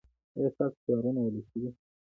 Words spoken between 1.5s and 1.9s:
دي؟